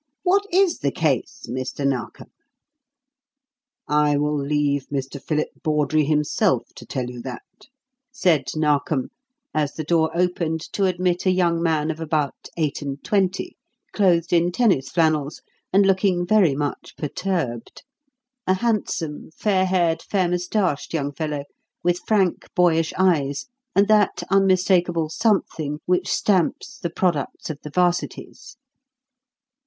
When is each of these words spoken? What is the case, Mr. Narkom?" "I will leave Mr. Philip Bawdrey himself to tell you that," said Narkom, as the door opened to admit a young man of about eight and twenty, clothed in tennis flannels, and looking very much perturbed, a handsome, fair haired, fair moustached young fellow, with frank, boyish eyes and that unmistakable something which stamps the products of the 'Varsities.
What 0.23 0.47
is 0.51 0.79
the 0.79 0.89
case, 0.89 1.45
Mr. 1.47 1.85
Narkom?" 1.87 2.31
"I 3.87 4.17
will 4.17 4.35
leave 4.35 4.87
Mr. 4.87 5.21
Philip 5.21 5.49
Bawdrey 5.61 6.05
himself 6.05 6.69
to 6.77 6.87
tell 6.87 7.07
you 7.07 7.21
that," 7.21 7.43
said 8.11 8.45
Narkom, 8.55 9.09
as 9.53 9.73
the 9.73 9.83
door 9.83 10.09
opened 10.17 10.61
to 10.73 10.85
admit 10.85 11.27
a 11.27 11.31
young 11.31 11.61
man 11.61 11.91
of 11.91 11.99
about 11.99 12.47
eight 12.57 12.81
and 12.81 13.03
twenty, 13.03 13.57
clothed 13.93 14.33
in 14.33 14.51
tennis 14.51 14.89
flannels, 14.89 15.43
and 15.71 15.85
looking 15.85 16.25
very 16.25 16.55
much 16.55 16.95
perturbed, 16.97 17.83
a 18.47 18.55
handsome, 18.55 19.29
fair 19.29 19.67
haired, 19.67 20.01
fair 20.01 20.27
moustached 20.27 20.95
young 20.95 21.11
fellow, 21.11 21.43
with 21.83 21.99
frank, 22.07 22.49
boyish 22.55 22.91
eyes 22.97 23.45
and 23.75 23.87
that 23.87 24.23
unmistakable 24.31 25.09
something 25.09 25.77
which 25.85 26.07
stamps 26.11 26.79
the 26.79 26.89
products 26.89 27.51
of 27.51 27.59
the 27.61 27.69
'Varsities. 27.69 28.57